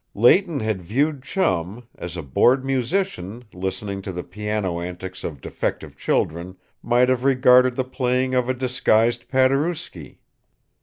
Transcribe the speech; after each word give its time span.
Leighton 0.15 0.59
had 0.61 0.81
viewed 0.81 1.21
Chum, 1.21 1.87
as 1.95 2.17
a 2.17 2.23
bored 2.23 2.65
musician, 2.65 3.43
listening 3.53 4.01
to 4.01 4.11
the 4.11 4.23
piano 4.23 4.79
antics 4.81 5.23
of 5.23 5.39
defective 5.41 5.95
children, 5.95 6.57
might 6.81 7.07
have 7.07 7.23
regarded 7.23 7.75
the 7.75 7.83
playing 7.83 8.33
of 8.33 8.49
a 8.49 8.53
disguised 8.55 9.27
Paderewski. 9.29 10.17